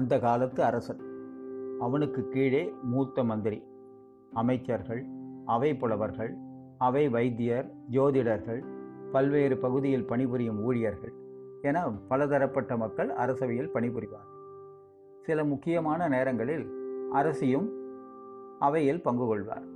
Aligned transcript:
அந்த 0.00 0.18
காலத்து 0.18 0.60
அரசன். 0.64 1.00
அவனுக்கு 1.80 2.28
கீழே 2.28 2.60
மூத்த 2.82 3.24
மந்திரி 3.24 3.58
அமைச்சர்கள் 4.32 5.02
அவை 5.44 5.70
புலவர்கள் 5.76 6.32
அவை 6.78 7.08
வைத்தியர் 7.08 7.66
ஜோதிடர்கள் 7.90 8.60
பல்வேறு 9.12 9.56
பகுதியில் 9.58 10.06
பணிபுரியும் 10.06 10.60
ஊழியர்கள் 10.62 11.14
என 11.62 11.78
பலதரப்பட்ட 12.08 12.76
மக்கள் 12.76 13.10
அரசவையில் 13.24 13.72
பணிபுரிவார்கள். 13.74 14.38
சில 15.22 15.44
முக்கியமான 15.44 16.08
நேரங்களில் 16.08 16.66
அரசியும் 17.12 17.68
அவையில் 18.58 19.02
பங்கு 19.02 19.26
கொள்வார். 19.26 19.66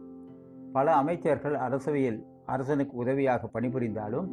பல 0.73 0.95
அமைச்சர்கள் 0.95 1.57
அரசவையில் 1.67 2.21
அரசனுக்கு 2.47 2.97
உதவியாக 2.97 3.51
பணிபுரிந்தாலும் 3.55 4.29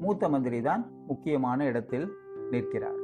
மூத்த 0.00 0.28
மந்திரி 0.28 0.60
தான் 0.62 0.84
முக்கியமான 1.06 1.64
இடத்தில் 1.64 2.06
நிற்கிறார். 2.50 3.00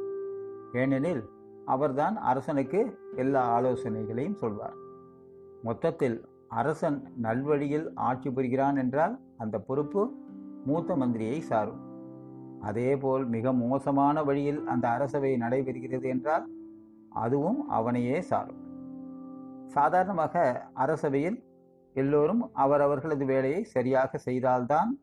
ஏனெனில் 0.73 1.25
அவர்தான் 1.65 2.17
அரசனுக்கு 2.17 2.99
எல்லா 3.17 3.61
ஆலோசனைகளையும் 3.61 4.35
சொல்வார். 4.35 4.75
மொத்தத்தில் 5.63 6.25
அரசன் 6.49 7.13
நல்வழியில் 7.23 7.91
ஆட்சி 7.95 8.31
புரிகிறான் 8.31 8.77
என்றால் 8.77 9.19
அந்த 9.37 9.59
பொறுப்பு 9.59 10.15
மூத்த 10.65 10.97
மந்திரியை 10.97 11.39
சாரும். 11.39 11.83
அதேபோல் 12.61 13.27
மிக 13.27 13.53
மோசமான 13.53 14.23
வழியில் 14.23 14.67
அந்த 14.67 14.89
அரசவை 14.89 15.37
நடைபெறுகிறது 15.37 16.03
என்றால் 16.03 16.51
அதுவும் 17.09 17.69
அவனையே 17.69 18.21
சாரும். 18.21 18.63
சாதாரணமாக 19.67 20.67
அரசவையில் 20.77 21.45
எல்லோரும் 21.93 22.51
அவரவர்களது 22.55 23.25
வேலையை 23.25 23.65
சரியாக 23.65 24.19
செய்தால்தான் 24.19 24.99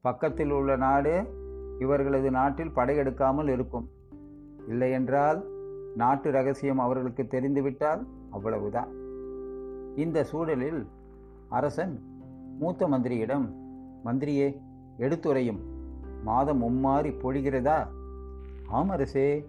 பக்கத்தில் 0.00 0.50
உள்ள 0.50 0.76
நாடு 0.76 1.44
இவர்களது 1.78 2.30
நாட்டில் 2.30 2.72
படையெடுக்காமல் 2.74 3.48
இருக்கும். 3.48 3.88
இல்லையென்றால் 4.68 5.46
நாட்டு 5.96 6.30
ரகசியம் 6.30 6.78
அவர்களுக்கு 6.78 7.26
தெரிந்துவிட்டால் 7.26 8.06
அவ்வளவுதான். 8.30 8.88
இந்த 9.96 10.24
சூழலில் 10.24 10.86
அரசன் 11.48 12.00
மூத்த 12.58 12.88
மந்திரியிடம் 12.88 13.52
மந்திரியே 14.04 14.60
எடுத்துரையும். 14.98 15.58
மாதம் 16.24 16.62
மும்மாறி 16.62 17.14
பொழிகிறதா? 17.22 17.86
ஆமரசே 18.72 19.44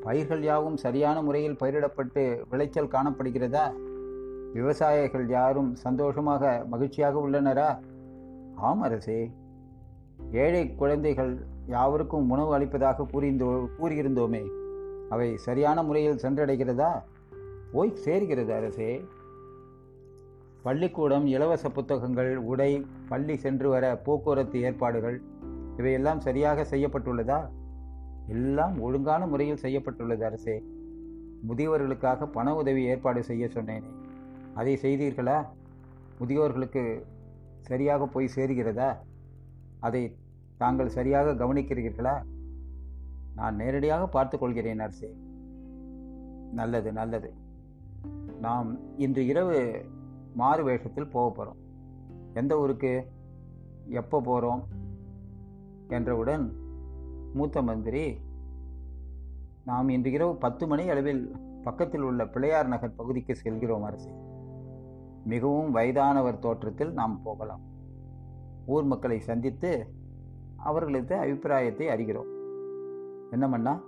பயிர்கள் 0.00 0.42
யாவும் 0.42 0.76
சரியான 0.76 1.22
முறையில் 1.22 1.56
பயிரிடப்பட்டு 1.62 2.42
விளைச்சல் 2.50 2.88
காணப்படுகிறதா? 2.88 3.72
விவசாயிகள் 4.52 5.28
யாரும் 5.28 5.74
சந்தோஷமாக 5.74 6.66
மகிழ்ச்சியாக 6.70 7.28
உள்ளனரா? 7.28 7.80
ஆம் 8.54 8.80
அரசே. 8.80 9.30
ஏழை 10.32 10.74
குழந்தைகள் 10.74 11.46
யாவருக்கும் 11.66 12.30
உணவு 12.30 12.54
அளிப்பதாக 12.54 13.06
கூறிந்தோ 13.12 13.66
கூறியிருந்தோமே. 13.80 14.64
அவை 15.08 15.36
சரியான 15.36 15.82
முறையில் 15.82 16.16
சென்றடைகிறதா? 16.16 17.02
போய் 17.72 17.96
சேர்கிறது 18.04 18.54
அரசே. 18.54 19.04
பள்ளிக்கூடம் 20.62 21.26
இலவச 21.26 21.70
புத்தகங்கள் 21.70 22.36
உடை 22.36 22.86
பள்ளி 23.08 23.36
சென்று 23.36 23.68
வர 23.68 23.96
போக்குவரத்து 23.96 24.60
ஏற்பாடுகள் 24.60 25.22
இவையெல்லாம் 25.76 26.20
சரியாக 26.20 26.66
செய்யப்பட்டுள்ளதா? 26.70 27.48
எல்லாம் 28.28 28.80
ஒழுங்கான 28.80 29.26
முறையில் 29.26 29.56
செய்யப்பட்டுள்ளது 29.56 30.24
அரசே. 30.24 30.64
முதியவர்களுக்காக 31.48 32.32
பண 32.32 32.54
உதவி 32.54 32.84
ஏற்பாடு 32.84 33.24
செய்ய 33.24 33.46
சொன்னேனே. 33.46 33.84
அதை 34.54 34.78
செய்தீர்களா? 34.82 35.46
முதியோர்களுக்கு 36.20 37.02
சரியாக 37.60 38.06
போய் 38.06 38.30
சேர்கிறதா? 38.36 38.96
அதை 39.80 40.16
தாங்கள் 40.56 40.88
சரியாக 40.88 41.34
கவனிக்கிறீர்களா? 41.34 42.22
நான் 43.36 43.56
நேரடியாக 43.56 44.06
பார்த்து 44.06 44.36
கொள்கிறேன் 44.38 44.82
அரசே 44.84 45.10
நல்லது 46.52 46.90
நல்லது. 46.92 47.30
நாம் 48.40 48.68
இன்று 48.98 49.22
இரவு 49.26 49.58
மாறு 50.34 50.62
வேஷத்தில் 50.64 51.12
போக 51.12 51.26
போகிறோம் 51.28 51.60
எந்த 52.34 52.52
ஊருக்கு? 52.58 52.92
எப்போ 54.00 54.20
போகிறோம் 54.20 54.62
என்றவுடன் 55.88 56.44
மூத்த 57.34 57.62
மந்திரி 57.62 58.04
நாம் 59.64 59.88
இன்று 59.88 60.10
இரவு 60.10 60.34
பத்து 60.36 60.66
மணி 60.66 60.88
அளவில் 60.88 61.22
பக்கத்தில் 61.62 62.06
உள்ள 62.08 62.22
பிள்ளையார் 62.26 62.68
நகர் 62.68 62.98
பகுதிக்கு 63.00 63.34
செல்கிறோம் 63.34 63.82
அரசே 63.82 64.12
மிகவும் 65.24 65.70
வயதானவர் 65.70 66.38
தோற்றத்தில் 66.38 66.92
நாம் 66.92 67.20
போகலாம். 67.22 67.64
ஊர் 68.66 68.84
மக்களை 68.84 69.18
சந்தித்து 69.20 69.72
அவர்களது 70.68 71.14
அபிப்பிராயத்தை 71.16 71.86
அறிகிறோம். 71.88 72.30
என்ன 73.30 73.48
பண்ணா 73.48 73.80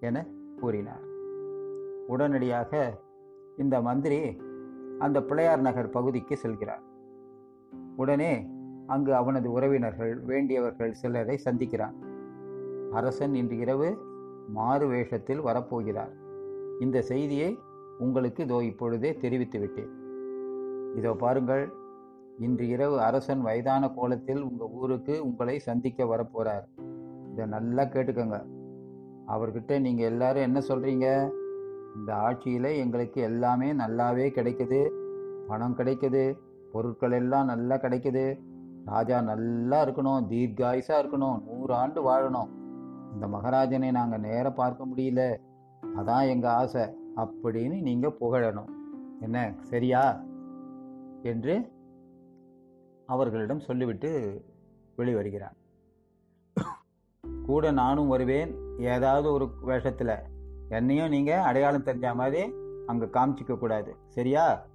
என 0.00 0.26
கூறினார். 0.60 1.04
உடனடியாக 2.06 3.00
இந்த 3.56 3.80
மந்திரி 3.80 4.36
அந்த 4.98 5.22
பிள்ளையார் 5.22 5.60
நகர் 5.60 5.90
பகுதிக்கு 5.90 6.38
செல்கிறார். 6.42 6.82
உடனே 7.96 8.46
அங்கு 8.86 9.14
அவனது 9.14 9.50
உறவினர்கள் 9.52 10.20
வேண்டியவர்கள் 10.20 10.92
சிலரை 10.92 11.40
சந்திக்கிறான் 11.44 11.96
அரசன் 12.92 13.34
இன்று 13.34 13.56
இரவு 13.58 13.98
மாறு 14.48 14.86
வேஷத்தில் 14.86 15.44
வரப்போகிறார். 15.44 16.12
இந்த 16.80 17.02
செய்தியை 17.02 17.58
உங்களுக்கு 17.98 18.42
இதோ 18.42 18.62
இப்பொழுதே 18.62 19.16
தெரிவித்து 19.16 19.58
விட்டேன். 19.58 19.92
இதோ 20.96 21.14
பாருங்கள் 21.14 21.72
இன்று 22.38 22.68
இரவு 22.68 23.00
அரசன் 23.00 23.40
வயதான 23.40 23.90
கோலத்தில் 23.90 24.42
உங்கள் 24.42 24.68
ஊருக்கு 24.68 25.24
உங்களை 25.24 25.58
சந்திக்க 25.58 26.04
வரப்போகிறார் 26.04 26.66
இதை 27.32 27.46
நல்லா 27.46 27.82
கேட்டுக்கோங்க. 27.82 28.46
அவர்கிட்ட 29.28 29.80
நீங்கள் 29.80 30.04
எல்லாரும் 30.04 30.42
என்ன 30.42 30.58
சொல்கிறீங்க 30.58 31.30
இந்த 31.94 32.14
ஆட்சியில் 32.14 32.64
எங்களுக்கு 32.64 33.22
எல்லாமே 33.22 33.72
நல்லாவே 33.72 34.30
கிடைக்குது. 34.30 34.90
பணம் 35.48 35.76
கிடைக்குது. 35.76 36.38
பொருட்கள் 36.72 37.10
எல்லாம் 37.10 37.46
நல்லா 37.46 37.74
கிடைக்குது. 37.74 38.40
ராஜா 38.84 39.20
நல்லா 39.20 39.86
இருக்கணும். 39.86 40.26
தீர்காயுசாக 40.28 41.02
இருக்கணும். 41.02 41.44
நூறு 41.44 41.74
ஆண்டு 41.74 42.10
வாழணும். 42.10 42.48
இந்த 43.12 43.28
மகாராஜனை 43.28 43.90
நாங்கள் 43.90 44.20
நேராக 44.20 44.50
பார்க்க 44.50 44.86
முடியல. 44.86 45.36
அதான் 45.96 46.28
எங்கள் 46.28 46.50
ஆசை. 46.50 46.82
அப்படின்னு 47.16 47.82
நீங்கள் 47.82 48.16
புகழணும். 48.20 48.68
என்ன? 49.20 49.54
சரியா? 49.62 50.22
என்று 51.22 51.72
அவர்களிடம் 53.06 53.60
சொல்லிவிட்டு 53.60 54.42
வெளிவருகிறான் 54.98 55.60
கூட 57.46 57.70
நானும் 57.70 58.08
வருவேன் 58.08 58.54
ஏதாவது 58.78 59.32
ஒரு 59.32 59.50
வேஷத்தில். 59.62 60.18
என்னையும் 60.68 61.08
நீங்கள் 61.08 61.38
அடையாளம் 61.38 61.84
தெரிஞ்ச 61.84 62.14
மாதிரி 62.14 62.52
அங்கே 62.86 63.04
காமிச்சிக்க 63.04 63.58
கூடாது. 63.58 63.96
சரியா? 64.08 64.66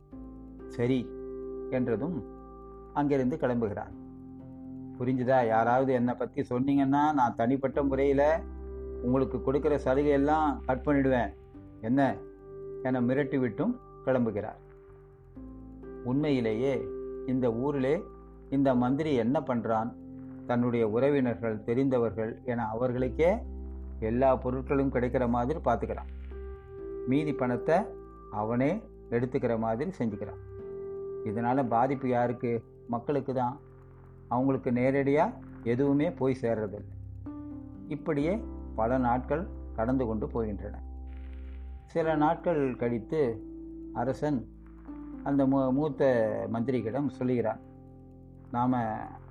சரி 0.68 1.10
என்றதும் 1.70 2.24
அங்கிருந்து 2.94 3.38
கிளம்புகிறான். 3.38 3.94
புரிஞ்சுதா? 5.00 5.48
யாராவது 5.48 5.94
என்னை 5.94 6.14
பற்றி 6.14 6.46
சொன்னீங்கன்னா 6.50 7.14
நான் 7.14 7.36
தனிப்பட்ட 7.36 7.84
முறையில் 7.84 8.26
உங்களுக்கு 9.02 9.38
கொடுக்குற 9.38 9.80
சலுகையெல்லாம் 9.86 10.58
கட் 10.66 10.84
பண்ணிடுவேன். 10.86 11.34
என்ன? 11.82 12.16
என 12.84 13.02
மிரட்டி 13.02 13.40
விட்டும் 13.40 13.80
கிளம்புகிறார். 14.06 14.60
உண்மையிலேயே 16.04 16.88
இந்த 17.28 17.54
ஊரிலே 17.54 18.04
இந்த 18.50 18.76
மந்திரி 18.76 19.14
என்ன 19.14 19.40
பண்ணுறான் 19.40 19.94
தன்னுடைய 20.48 20.90
உறவினர்கள் 20.90 21.64
தெரிந்தவர்கள் 21.64 22.40
என 22.46 22.66
அவர்களுக்கே 22.66 23.38
எல்லா 24.00 24.36
பொருட்களும் 24.36 24.92
கிடைக்கிற 24.92 25.30
மாதிரி 25.30 25.60
பார்த்துக்கிறான். 25.66 26.10
மீதி 27.08 27.34
பணத்தை 27.34 27.78
அவனே 28.32 28.82
எடுத்துக்கிற 29.10 29.58
மாதிரி 29.58 29.92
செஞ்சுக்கிறான். 30.00 30.42
இதனால் 31.26 31.68
பாதிப்பு 31.68 32.08
யாருக்கு? 32.08 32.64
மக்களுக்கு 32.88 33.34
தான். 33.34 33.60
அவங்களுக்கு 34.28 34.72
நேரடியாக 34.72 35.34
எதுவுமே 35.64 36.12
போய் 36.12 36.38
சேர்றதில்லை. 36.42 36.92
இப்படியே 37.88 38.44
பல 38.76 38.98
நாட்கள் 38.98 39.48
கடந்து 39.76 40.06
கொண்டு 40.06 40.28
போகின்றன. 40.28 40.74
சில 41.86 42.16
நாட்கள் 42.16 42.76
கழித்து 42.76 43.42
அரசன் 43.94 44.48
அந்த 45.24 45.46
மூ 45.46 45.72
மூத்த 45.72 46.04
மந்திரிகளிடம் 46.54 47.08
சொல்லுகிறான். 47.08 47.60
நாம் 48.52 48.76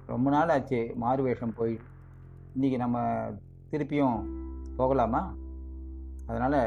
ரொம்ப 0.06 0.30
நாள் 0.30 0.48
ஆச்சு 0.48 0.92
மாறு 0.96 1.22
வேஷம் 1.22 1.54
போய். 1.56 1.78
இன்றைக்கி 2.56 2.76
நம்ம 2.76 2.98
திருப்பியும் 3.70 4.18
போகலாமா? 4.76 5.34
அதனால் 6.26 6.60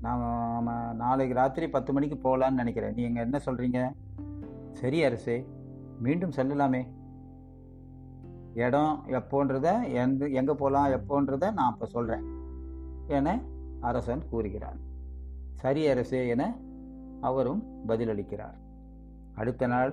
நாம் 0.00 0.22
நம்ம 0.52 0.92
நாளைக்கு 0.92 1.34
ராத்திரி 1.34 1.68
பத்து 1.68 1.92
மணிக்கு 1.92 2.16
போகலான்னு 2.16 2.60
நினைக்கிறேன். 2.62 2.94
நீங்கள் 2.94 3.24
என்ன 3.24 3.40
சொல்கிறீங்க 3.46 3.80
சரி 4.72 5.04
அரசே 5.04 5.36
மீண்டும் 5.98 6.30
செல்லலாமே. 6.30 6.82
இடம் 8.54 9.04
எப்போன்றத 9.08 9.68
எந்த 9.92 10.26
எங்கே 10.26 10.52
போகலாம் 10.52 10.88
எப்போன்றத 10.98 11.52
நான் 11.52 11.70
அப்போ 11.72 11.86
சொல்கிறேன் 11.86 12.24
என 13.06 13.40
அரசன் 13.80 14.24
கூறுகிறான். 14.30 14.80
சரி 15.52 15.88
அரசே 15.88 16.28
என 16.28 16.42
அவரும் 17.20 17.62
பதிலளிக்கிறார். 17.88 18.58
அடுத்த 19.34 19.66
நாள் 19.66 19.92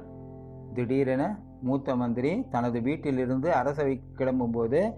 திடீரென 0.74 1.24
மூத்த 1.62 1.96
மந்திரி 1.96 2.48
தனது 2.50 2.82
வீட்டிலிருந்து 2.82 3.54
அரசவை 3.54 4.02
கிளம்பும்போது 4.18 4.94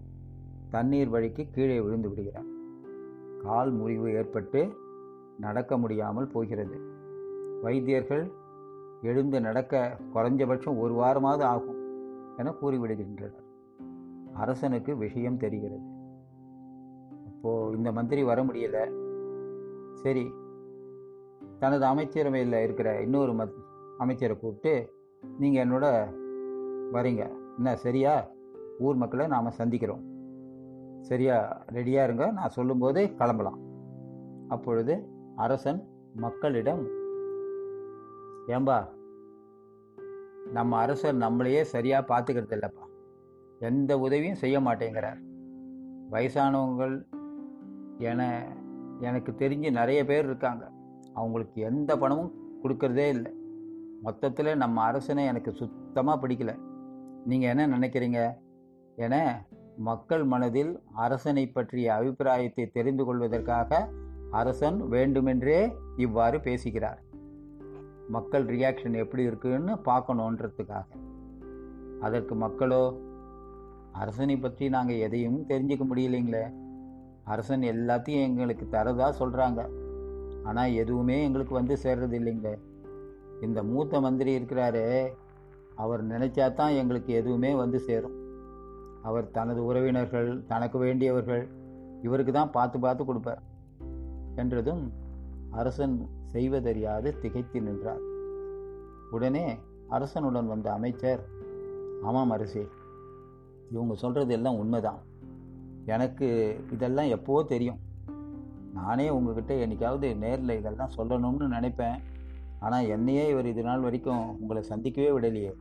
தண்ணீர் 0.70 1.10
வழிக்கு 1.10 1.48
கீழே 1.52 1.82
விழுந்து 1.82 2.10
விடுகிறார். 2.10 2.44
கால் 3.44 3.72
முறிவு 3.72 4.12
ஏற்பட்டு 4.12 4.74
நடக்க 5.40 5.78
முடியாமல் 5.78 6.28
போகிறது. 6.28 6.80
வைத்தியர்கள் 7.62 8.32
எழுந்து 9.02 9.42
நடக்க 9.42 9.98
குறைஞ்சபட்சம் 10.14 10.80
ஒரு 10.80 10.94
வாரமாவது 10.94 11.42
ஆகும் 11.42 11.80
என 12.38 12.54
கூறிவிடுகின்றனர். 12.62 13.44
அரசனுக்கு 14.34 14.98
விஷயம் 14.98 15.38
தெரிகிறது. 15.38 15.82
அப்போது 17.26 17.78
இந்த 17.78 17.92
மந்திரி 17.92 18.24
வர 18.24 18.44
முடியல. 18.44 18.92
சரி 19.94 20.32
தனது 21.60 21.86
அமைச்சரவையில் 21.86 22.64
இருக்கிற 22.64 23.02
இன்னொரு 23.02 23.34
மத் 23.34 23.54
அமைச்சரை 23.98 24.40
கூப்பிட்டு 24.40 24.94
நீங்கள் 25.38 25.68
என்னோட 25.68 26.20
வரீங்க. 26.94 27.32
என்ன 27.58 27.76
சரியா? 27.76 28.28
ஊர் 28.80 28.96
மக்களை 28.96 29.28
நாம் 29.28 29.54
சந்திக்கிறோம். 29.58 30.02
சரியா? 31.02 31.64
ரெடியாக 31.74 32.04
இருங்க. 32.04 32.32
நான் 32.32 32.50
சொல்லும்போது 32.50 33.14
கிளம்பலாம். 33.14 33.60
அப்பொழுது 34.48 35.08
அரசன் 35.36 35.88
மக்களிடம் 36.16 36.88
ஏம்பா 38.48 38.88
நம்ம 40.52 40.78
அரசர் 40.78 41.16
நம்மளையே 41.16 41.62
சரியாக 41.62 42.16
பார்த்துக்கிறது 42.16 42.54
இல்லைப்பா. 42.54 42.86
எந்த 43.60 44.00
உதவியும் 44.00 44.36
செய்ய 44.36 44.60
மாட்டேங்கிறார். 44.60 45.18
வயசானவங்கள் 46.12 47.06
என 47.98 48.48
எனக்கு 49.00 49.32
தெரிஞ்சு 49.32 49.72
நிறைய 49.72 50.06
பேர் 50.06 50.24
இருக்காங்க. 50.24 50.72
அவங்களுக்கு 51.14 51.62
எந்த 51.62 51.98
பணமும் 51.98 52.34
கொடுக்கறதே 52.64 53.08
இல்லை. 53.08 53.34
மொத்தத்தில் 54.02 54.58
நம்ம 54.58 54.82
அரசனை 54.82 55.26
எனக்கு 55.26 55.52
சுத்தமாக 55.52 56.28
பிடிக்கல. 56.28 56.70
நீங்கள் 57.26 57.50
என்ன 57.50 57.78
நினைக்கிறீங்க? 57.78 58.36
என 58.96 59.46
மக்கள் 59.78 60.24
மனதில் 60.24 60.80
அரசனை 60.94 61.48
பற்றிய 61.48 61.94
அபிப்பிராயத்தை 61.94 62.72
தெரிந்து 62.72 63.06
கொள்வதற்காக 63.06 63.90
அரசன் 64.32 64.88
வேண்டுமென்றே 64.88 65.74
இவ்வாறு 65.98 66.40
பேசுகிறார். 66.42 67.00
மக்கள் 68.10 68.46
ரியாக்ஷன் 68.46 68.94
எப்படி 68.94 69.24
இருக்குன்னு 69.24 69.74
பார்க்கணுன்றதுக்காக. 69.76 70.86
அதற்கு 72.02 72.36
மக்களோ 72.36 72.84
அரசனை 73.92 74.38
பற்றி 74.38 74.70
நாங்கள் 74.70 74.98
எதையும் 74.98 75.46
தெரிஞ்சுக்க 75.48 75.86
முடியலைங்களே. 75.86 76.46
அரசன் 77.24 77.62
எல்லாத்தையும் 77.62 78.22
எங்களுக்கு 78.22 78.66
தரதா 78.72 79.10
சொல்கிறாங்க 79.20 79.70
ஆனால் 80.44 80.72
எதுவுமே 80.72 81.24
எங்களுக்கு 81.24 81.54
வந்து 81.54 81.78
சேர்றது 81.84 82.14
இல்லைங்களே 82.14 82.58
இந்த 83.42 83.64
மூத்த 83.64 84.00
மந்திரி 84.00 84.32
இருக்கிறாரே 84.34 85.14
அவர் 85.84 86.02
நினைச்சா 86.08 86.46
தான் 86.54 86.78
எங்களுக்கு 86.82 87.12
எதுவுமே 87.14 87.52
வந்து 87.62 87.80
சேரும். 87.88 88.18
அவர் 89.02 89.28
தனது 89.38 89.62
உறவினர்கள் 89.66 90.30
தனக்கு 90.52 90.78
வேண்டியவர்கள் 90.78 91.44
இவருக்கு 92.02 92.32
தான் 92.32 92.52
பார்த்து 92.52 92.78
பார்த்து 92.80 93.04
கொடுப்பார் 93.06 93.42
என்றதும் 94.36 94.84
அரசன் 95.52 95.96
செய்வதறியாது 96.34 97.10
திகைத்து 97.22 97.62
நின்றார். 97.62 98.04
உடனே 99.12 99.46
அரசனுடன் 99.90 100.52
வந்த 100.54 100.68
அமைச்சர் 100.72 101.22
ஆமாம் 102.04 102.34
அரசே 102.36 102.64
இவங்க 103.72 103.96
சொல்கிறது 104.04 104.34
எல்லாம் 104.34 104.60
உண்மைதான். 104.64 105.02
எனக்கு 105.86 106.28
இதெல்லாம் 106.72 107.12
எப்போவோ 107.16 107.42
தெரியும். 107.46 107.80
நானே 108.74 109.06
உங்ககிட்ட 109.10 109.54
என்னைக்காவது 109.64 110.10
நேரில் 110.24 110.58
இதெல்லாம் 110.58 110.96
சொல்லணும்னு 110.98 111.48
நினைப்பேன். 111.58 111.98
ஆனால் 112.66 112.88
என்னையே 112.88 113.30
இவர் 113.30 113.48
இது 113.52 113.62
நாள் 113.64 113.86
வரைக்கும் 113.86 114.40
உங்களை 114.40 114.62
சந்திக்கவே 114.70 115.10
விடலையே 115.16 115.54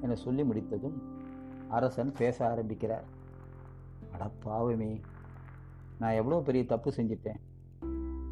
என 0.00 0.14
சொல்லி 0.14 0.42
முடித்ததும் 0.44 0.96
அரசன் 1.68 2.12
பேச 2.12 2.36
ஆரம்பிக்கிறார். 2.50 3.06
அட 4.12 4.30
பாவமே 4.44 5.00
நான் 5.98 6.18
எவ்வளோ 6.20 6.40
பெரிய 6.40 6.64
தப்பு 6.64 6.90
செஞ்சிட்டேன். 6.96 7.40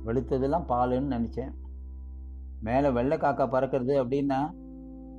வெளுத்ததெல்லாம் 0.07 0.69
பாலுன்னு 0.73 1.15
நினச்சேன். 1.17 1.53
மேலே 2.61 2.91
வெள்ளை 2.91 3.17
காக்கா 3.19 3.47
பறக்கிறது 3.55 3.95
அப்படின்னா 4.03 4.41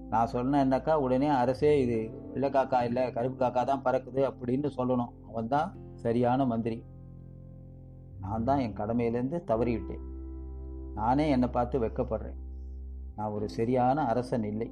நான் 0.10 0.32
சொன்னேன்னாக்கா 0.32 0.94
உடனே 0.94 1.28
அரசே 1.28 1.82
இது 1.84 2.00
வெள்ளை 2.32 2.50
காக்கா 2.50 2.80
இல்லை 2.84 3.04
கருப்பு 3.12 3.38
காக்கா 3.46 3.64
தான் 3.66 3.86
பறக்குது 3.86 4.22
அப்படின்னு 4.30 4.70
சொல்லணும். 4.78 5.14
அவன் 5.30 5.48
தான் 5.48 5.70
சரியான 5.94 6.46
மந்திரி. 6.46 6.84
நான் 8.20 8.44
தான் 8.44 8.60
என் 8.60 8.80
கடமையிலேருந்து 8.80 9.40
தவறிவிட்டேன். 9.52 10.04
நானே 10.94 11.30
என்னை 11.30 11.48
பார்த்து 11.48 11.86
வெக்கப்படுறேன். 11.86 12.40
நான் 13.16 13.32
ஒரு 13.32 13.50
சரியான 13.50 14.06
அரசன் 14.06 14.44
இல்லை. 14.44 14.72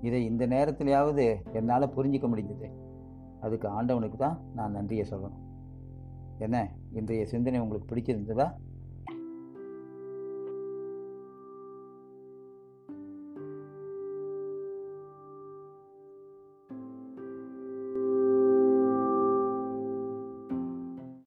இதை 0.00 0.24
இந்த 0.24 0.46
நேரத்திலேயாவது 0.46 1.52
என்னால் 1.52 1.92
புரிஞ்சிக்க 1.96 2.28
முடிஞ்சது 2.28 2.70
அதுக்கு 3.40 3.68
ஆண்டவனுக்கு 3.68 4.18
தான் 4.18 4.40
நான் 4.54 4.72
நன்றியை 4.72 5.06
சொல்லணும். 5.10 5.42
என்ன? 6.38 6.72
இன்றைய 6.92 7.26
சிந்தனை 7.26 7.60
உங்களுக்கு 7.60 7.94
பிடிச்சிருந்ததா? 7.94 8.52